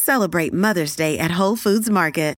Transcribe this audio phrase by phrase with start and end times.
[0.00, 2.30] celebrate Mother's Day at Whole Foods Market.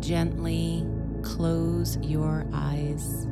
[0.00, 0.86] Gently
[1.22, 3.26] close your eyes.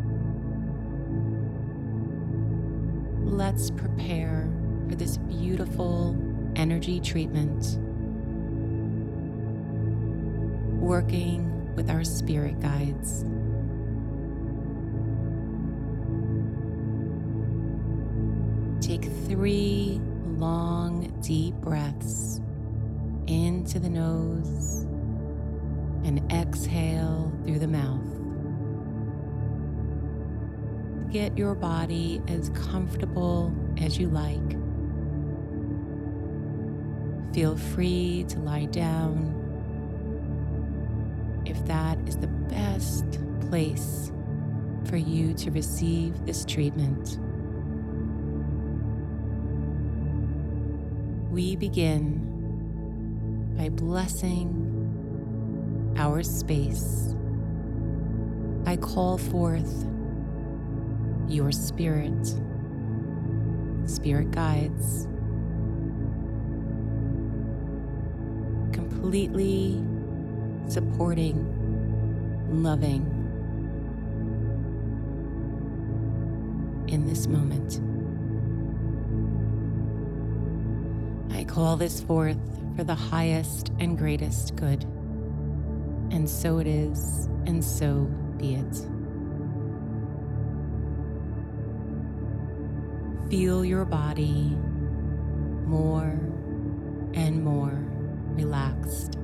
[3.25, 4.51] Let's prepare
[4.87, 6.15] for this beautiful
[6.55, 7.79] energy treatment.
[10.79, 13.25] Working with our spirit guides.
[19.29, 20.01] Three
[20.37, 22.41] long, deep breaths
[23.27, 24.83] into the nose
[26.05, 28.03] and exhale through the mouth.
[31.11, 34.57] Get your body as comfortable as you like.
[37.35, 39.43] Feel free to lie down
[41.45, 44.13] if that is the best place
[44.85, 47.19] for you to receive this treatment.
[51.37, 52.17] We begin
[53.59, 54.49] by blessing
[55.99, 57.15] our space.
[58.65, 59.85] I call forth
[61.29, 62.27] your spirit,
[63.85, 65.07] spirit guides,
[68.73, 69.85] completely
[70.69, 71.37] supporting,
[72.51, 73.05] loving
[76.89, 77.96] in this moment.
[81.57, 82.37] Call this forth
[82.77, 84.83] for the highest and greatest good.
[86.11, 88.77] And so it is, and so be it.
[93.31, 94.55] Feel your body
[95.65, 96.21] more
[97.15, 97.83] and more
[98.35, 99.15] relaxed.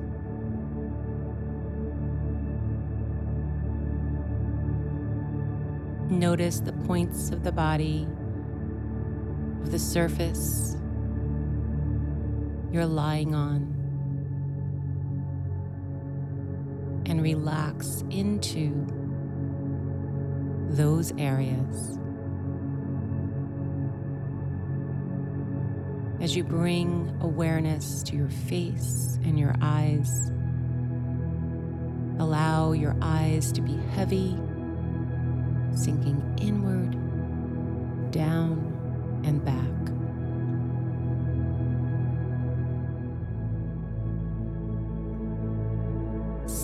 [6.09, 8.07] Notice the points of the body,
[9.61, 10.77] of the surface
[12.73, 13.69] you're lying on.
[17.05, 18.87] And relax into
[20.71, 21.99] those areas.
[26.19, 30.31] As you bring awareness to your face and your eyes,
[32.17, 34.35] allow your eyes to be heavy,
[35.75, 36.91] sinking inward,
[38.11, 39.92] down and back.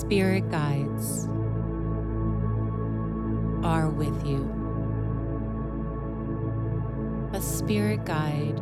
[0.10, 1.28] Spirit guides
[3.64, 4.42] are with you.
[7.34, 8.60] A spirit guide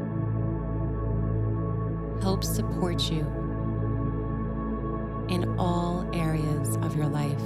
[2.22, 3.22] helps support you
[5.30, 7.40] in all areas of your life.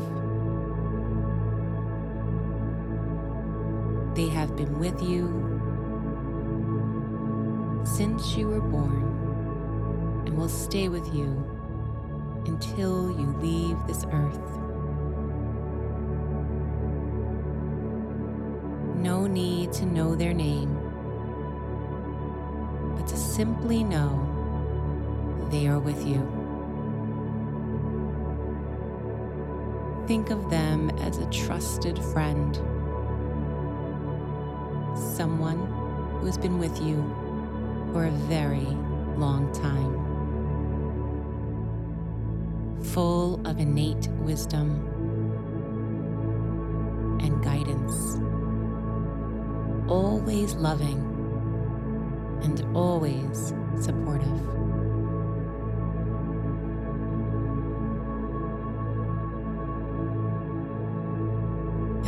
[4.15, 5.27] They have been with you
[7.86, 11.60] since you were born and will stay with you
[12.45, 14.39] until you leave this earth.
[18.97, 20.73] No need to know their name,
[22.95, 24.27] but to simply know
[25.51, 26.27] they are with you.
[30.07, 32.55] Think of them as a trusted friend,
[35.15, 35.59] someone
[36.19, 36.97] who has been with you
[37.93, 38.67] for a very
[39.17, 40.10] long time,
[42.93, 44.69] full of innate wisdom
[47.21, 48.17] and guidance,
[49.89, 50.99] always loving
[52.43, 54.27] and always supportive.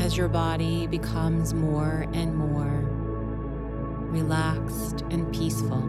[0.04, 2.84] as your body becomes more and more
[4.12, 5.82] relaxed and peaceful.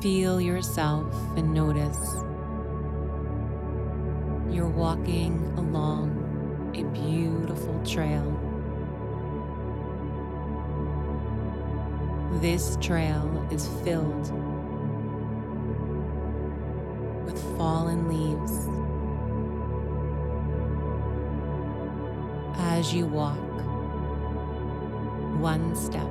[0.00, 2.14] Feel yourself and notice
[4.50, 8.24] you're walking along a beautiful trail.
[12.40, 14.32] This trail is filled
[17.26, 18.52] with fallen leaves
[22.56, 23.36] as you walk,
[25.38, 26.08] one step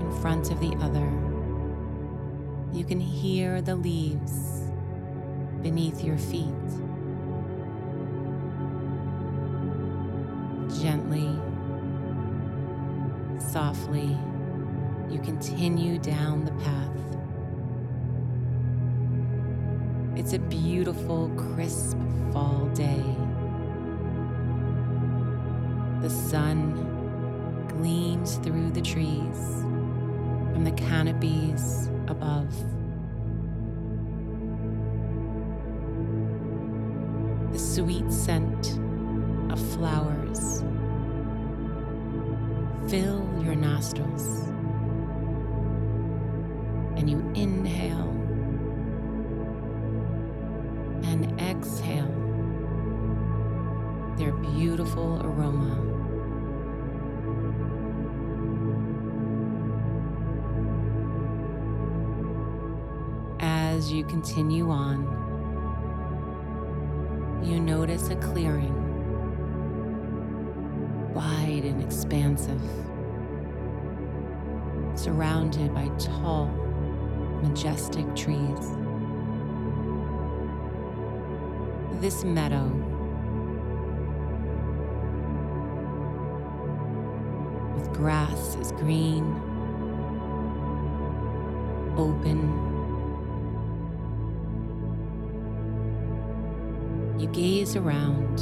[0.00, 1.25] in front of the other,
[2.72, 4.62] you can hear the leaves
[5.62, 6.52] beneath your feet.
[10.80, 11.28] Gently,
[13.38, 14.16] softly,
[15.08, 16.86] you continue down the path.
[20.16, 21.96] It's a beautiful, crisp
[22.32, 23.02] fall day.
[26.02, 26.74] The sun
[27.68, 29.64] gleams through the trees
[30.52, 32.52] from the canopies above.
[37.52, 38.78] The sweet scent
[39.50, 40.62] of flowers
[42.88, 44.48] fill your nostrils,
[46.96, 48.10] and you inhale
[51.04, 52.12] and exhale
[54.16, 56.05] their beautiful aroma.
[63.86, 65.04] As you continue on,
[67.44, 68.74] you notice a clearing,
[71.14, 72.60] wide and expansive,
[74.98, 76.48] surrounded by tall,
[77.44, 78.72] majestic trees.
[82.00, 82.66] This meadow
[87.76, 89.32] with grass is green,
[91.96, 92.65] open
[97.18, 98.40] You gaze around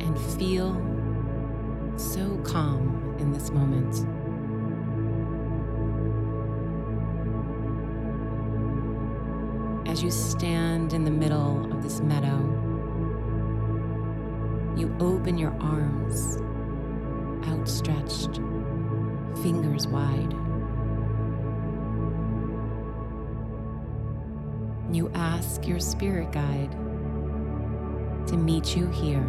[0.00, 0.74] and feel
[1.96, 4.06] so calm in this moment.
[9.88, 12.38] As you stand in the middle of this meadow,
[14.76, 16.38] you open your arms,
[17.48, 18.36] outstretched,
[19.42, 20.45] fingers wide.
[24.92, 26.70] You ask your spirit guide
[28.28, 29.28] to meet you here.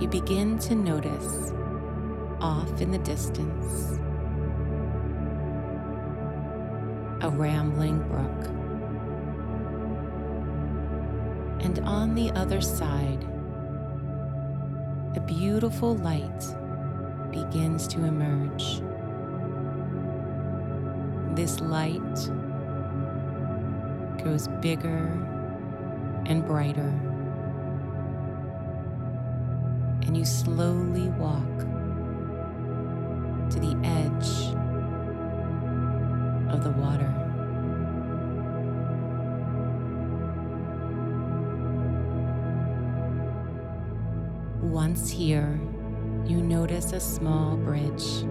[0.00, 1.52] You begin to notice
[2.40, 3.98] off in the distance
[7.22, 8.50] a rambling brook.
[11.64, 13.26] And on the other side,
[15.16, 16.54] a beautiful light
[17.30, 18.82] begins to emerge.
[21.36, 22.30] This light
[24.22, 25.06] grows bigger
[26.26, 26.92] and brighter,
[30.02, 31.58] and you slowly walk
[33.50, 34.54] to the edge
[36.52, 37.23] of the water.
[44.64, 45.60] Once here,
[46.24, 48.24] you notice a small bridge.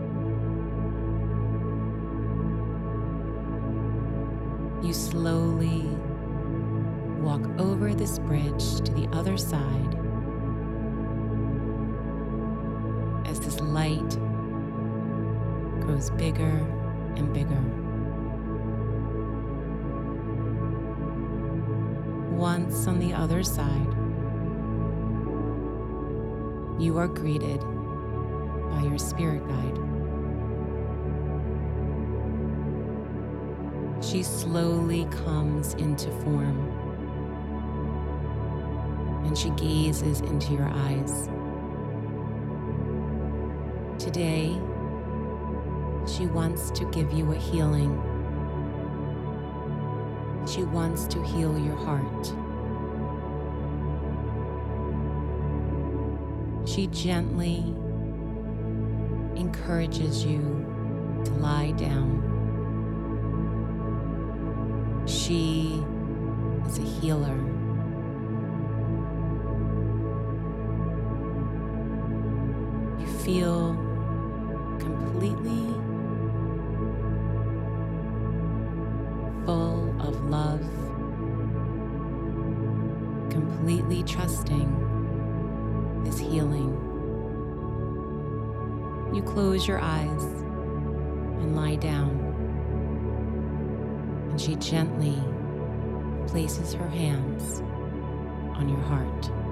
[4.84, 5.84] You slowly
[7.22, 9.96] walk over this bridge to the other side
[13.28, 14.18] as this light
[15.82, 16.68] grows bigger
[17.16, 17.62] and bigger.
[22.36, 24.03] Once on the other side,
[26.80, 27.60] you are greeted
[28.72, 29.80] by your spirit guide.
[34.04, 36.70] She slowly comes into form
[39.26, 41.30] and she gazes into your eyes.
[43.98, 44.60] Today,
[46.06, 48.02] she wants to give you a healing.
[50.46, 52.43] She wants to heal your heart.
[56.66, 57.58] She gently
[59.36, 60.40] encourages you
[61.26, 62.22] to lie down.
[65.06, 65.84] She
[66.66, 67.38] is a healer.
[73.00, 73.76] You feel
[74.80, 75.68] completely
[79.46, 80.62] full of love,
[83.30, 84.93] completely trusting
[86.34, 86.74] healing.
[89.14, 92.10] You close your eyes and lie down,
[94.32, 95.22] and she gently
[96.26, 97.62] places her hands
[98.58, 99.43] on your heart.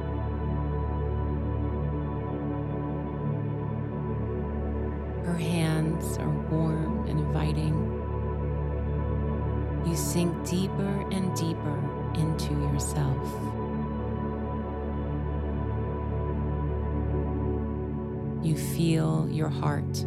[19.41, 20.05] Your heart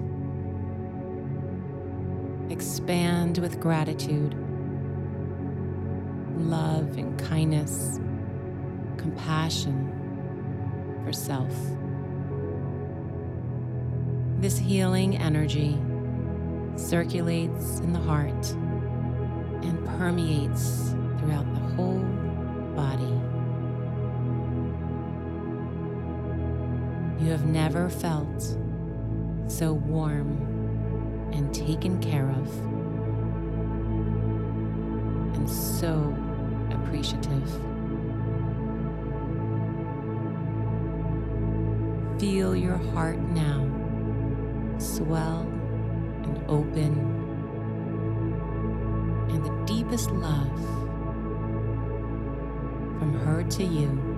[2.50, 4.32] expand with gratitude,
[6.38, 7.98] love and kindness,
[8.96, 9.90] compassion
[11.04, 11.52] for self.
[14.38, 15.80] This healing energy
[16.76, 18.50] circulates in the heart
[19.64, 22.04] and permeates throughout the whole
[22.76, 23.02] body.
[27.24, 28.58] You have never felt
[29.46, 32.48] so warm and taken care of,
[35.34, 36.16] and so
[36.70, 37.50] appreciative.
[42.20, 43.70] Feel your heart now
[44.78, 45.40] swell
[46.22, 46.92] and open,
[49.30, 50.60] and the deepest love
[52.98, 54.13] from her to you.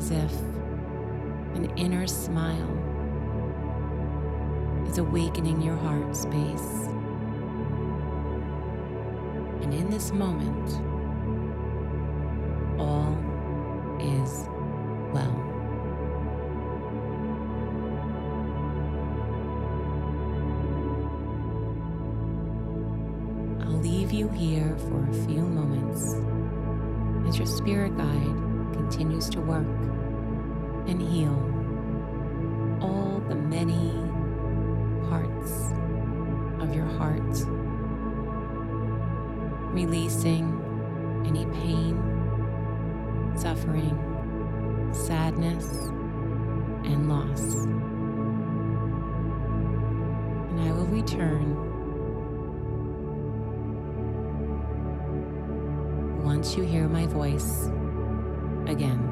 [0.00, 0.32] As if
[1.54, 2.78] an inner smile
[4.88, 6.88] is awakening your heart space.
[9.60, 10.70] And in this moment,
[12.80, 13.12] all
[14.00, 14.48] is
[15.12, 15.36] well.
[23.60, 26.14] I'll leave you here for a few moments
[27.28, 29.66] as your spirit guide continues to work
[30.86, 31.34] and heal
[32.80, 33.92] all the many
[35.08, 35.72] parts
[36.60, 37.20] of your heart,
[39.72, 40.44] releasing
[41.26, 41.96] any pain,
[43.36, 43.96] suffering,
[44.92, 45.66] sadness,
[46.84, 47.54] and loss.
[50.50, 51.68] And I will return
[56.24, 57.68] once you hear my voice
[58.70, 59.09] again.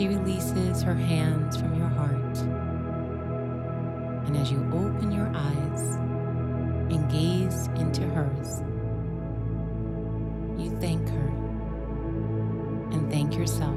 [0.00, 2.38] She releases her hands from your heart.
[4.26, 5.80] And as you open your eyes
[6.90, 8.62] and gaze into hers,
[10.58, 11.28] you thank her
[12.92, 13.76] and thank yourself.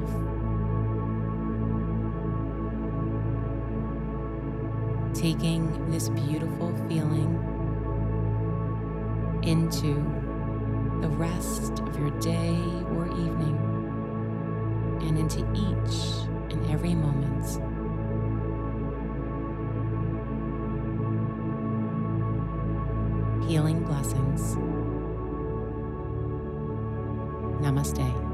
[5.12, 7.38] Taking this beautiful feeling
[9.42, 9.92] into
[11.02, 12.56] the rest of your day
[12.96, 13.73] or evening
[15.04, 17.44] and into each and every moment.
[23.46, 24.56] Healing blessings.
[27.60, 28.33] Namaste.